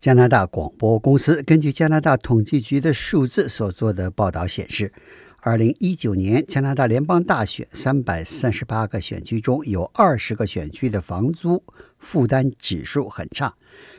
[0.00, 4.94] 加拿大广播公司根据加拿大统计局的数字所做的报道显示，
[5.40, 11.62] 二零一九年加拿大联邦大选三百三十八个选区中有二十个选区的房租
[11.98, 13.54] 负担指数很差。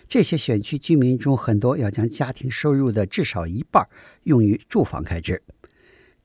[0.08, 3.88] 这些选区居民中很多要将家庭收入的至少一半
[4.24, 5.44] 用于住房开支。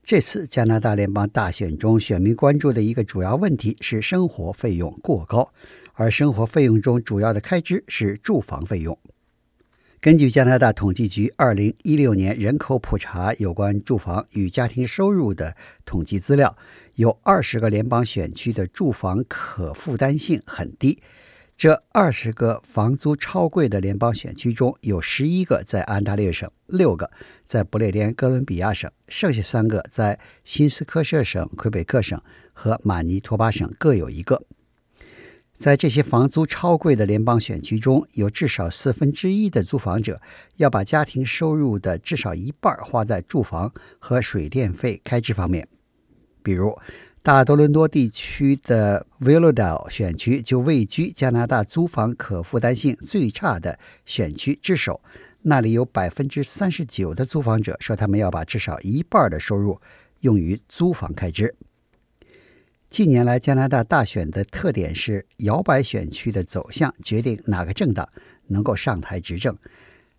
[0.03, 5.53] 这次加拿大联邦大选中，选民关注的一个主要问题是生活费用过高，
[5.93, 8.97] 而生活费用中主要的开支是住房费用。
[9.99, 16.55] 根据加拿大统计局二零一六年人口普查有关住房与家庭收入的统计资料，
[16.93, 20.99] 有二十个联邦选区的住房可负担性很低。
[21.57, 27.09] 这二十个房租超贵的联邦选区中有十一个在安大略省，六个
[27.43, 32.21] 在不列颠哥伦比亚省，剩下三个在新斯科舍省、魁北克省
[32.53, 34.43] 和马尼托巴省各有一个。
[35.57, 40.21] 在这些房租超贵的联邦选区中，有至少四分之一的租房者
[40.57, 45.67] 要把家庭收入的至少一半花在住房和水电费开支方面。
[46.43, 46.77] 比如，
[47.23, 55.01] 大多伦多地区的 Willowdale 选区就位居加拿大租房可负担性最差的选区之首，
[55.41, 59.81] 那里有百分之三十九的租房者说他们要把至少一半的收入
[60.21, 61.55] 用于租房开支。
[62.89, 68.07] 近年来，加拿大大选的特点是摇摆选区的走向决定哪个政党
[68.47, 69.55] 能够上台执政。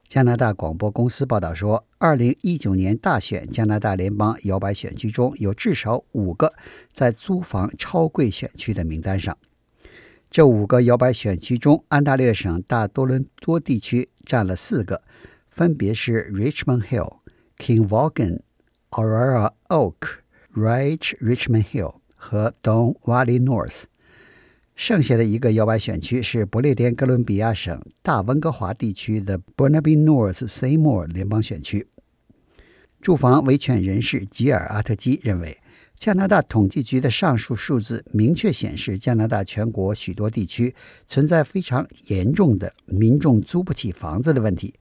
[0.06, 6.52] 加拿大广播公司报道说，二零一九年大选加拿大联邦摇摆选区中有至少五个
[6.92, 9.36] 在租房超贵选区的名单上。
[10.30, 15.02] 这五个摇摆选区中，安大略省大多伦多地区占了四个，
[15.48, 17.16] 分别是 Richmond Hill、
[17.56, 18.40] King Vaughan、
[18.90, 20.20] Aurora Oak、
[20.54, 21.97] Right Richmond Hill。
[22.18, 23.84] 和 Don Valley North，
[24.74, 31.86] 剩下的一个摇摆选区是不列颠哥伦比亚省大温哥华地区的 Burnaby North Seymour 联邦选区。
[33.00, 35.56] 住房维权人士吉尔阿特基认为，
[35.96, 40.74] 加拿大统计局的上述数字明确显示，加拿大全国许多地区
[41.06, 44.74] 存在非常严重的民众租不起房子的问题，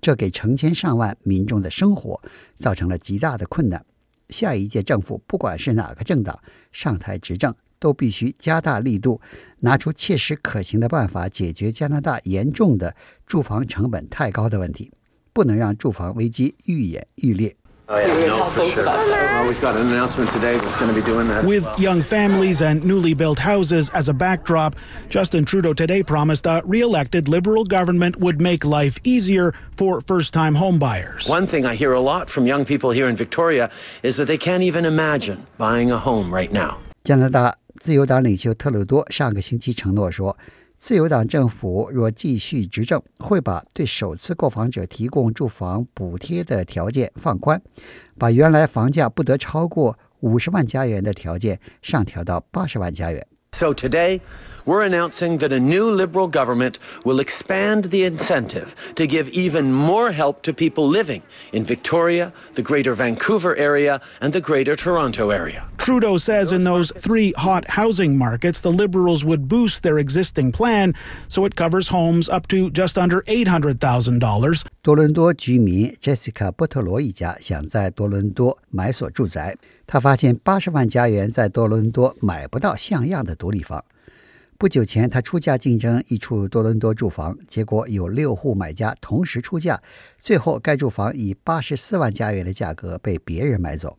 [0.00, 2.20] 这给成千上万民众的生活
[2.56, 3.84] 造成了极大的困难。
[4.28, 6.38] 下一届政府，不管是哪个政党
[6.72, 9.20] 上台执政，都必须加大力度，
[9.60, 12.94] 拿出切实可行的办法，解决加拿大严重的
[13.26, 14.90] 住房成本太高的问题，
[15.32, 17.56] 不能让住房危机愈演愈烈。
[17.89, 21.43] We've got an announcement today that's going to be doing that.
[21.43, 24.75] With young families and newly built houses as a backdrop,
[25.09, 31.27] Justin Trudeau today promised a re-elected Liberal government would make life easier for first-time homebuyers.
[31.27, 33.71] One thing I hear a lot from young people here in Victoria
[34.03, 36.77] is that they can't even imagine buying a home right now.
[37.03, 40.37] 加拿大自由党领袖特鲁多上个星期承诺说，
[40.84, 47.58] 自由党政府若继续执政，会把对首次购房者提供住房补贴的条件放宽，
[48.18, 53.26] 把原来房价不得超过五十万加元的条件上调到八十万加元。
[53.52, 54.20] So today,
[54.66, 56.74] we're announcing that a new Liberal government
[57.04, 62.62] will expand the incentive to give even more help to people living in Victoria, the
[62.62, 65.64] Greater Vancouver area, and the Greater Toronto area.
[65.84, 70.94] Trudeau says in those three hot housing markets, the Liberals would boost their existing plan
[71.28, 74.62] so it covers homes up to just under $800,000.
[74.80, 83.84] 多伦多居民 Jessica 波特罗一家想在多伦多买所住宅，他发现八十万加元在多伦多买不到像样的独立房。
[84.56, 89.78] 不久前，他出价竞争一处多伦多住房，结果有六户买家同时出价，
[90.18, 93.98] 最后该住房以八十四万加元的价格被别人买走。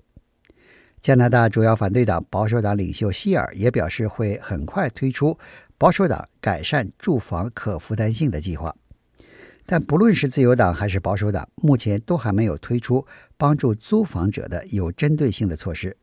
[1.05, 5.37] 加拿大主要反对党保守党领袖希尔也表示，会很快推出
[5.77, 8.75] 保守党改善住房可负担性的计划。
[9.67, 13.05] 但不论是自由党还是保守党，目前都还没有推出
[13.37, 15.95] 帮助租房者的有针对性的措施。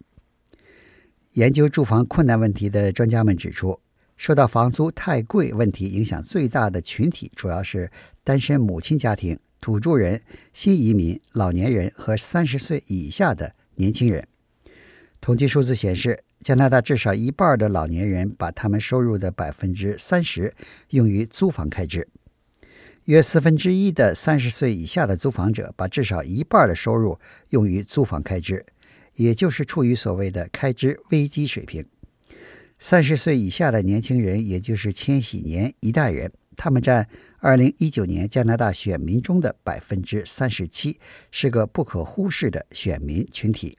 [1.32, 3.80] 研究住房困难问题的专家们指出，
[4.16, 7.90] 受到房租太贵问题影响最大的群体，主要是
[8.22, 10.22] 单身母亲家庭、土著人、
[10.52, 14.28] 新移民、老年人和三十岁以下的年轻人。
[15.22, 20.52] 统计数字显示，加拿大至少一半的老年人把他们收入的百分之三十
[20.90, 22.08] 用于租房开支。
[23.04, 27.20] 约四分之一的三十岁以下的租房者把至少一半的收入
[27.50, 28.66] 用于租房开支，
[29.14, 31.86] 也就是处于所谓的开支危机水平。
[32.80, 37.08] 三十岁以下的年轻人，也就是千禧年一代人，他们占
[37.38, 40.98] 二零一九年加拿大选民中的百分之三十七，
[41.30, 43.78] 是个不可忽视的选民群体。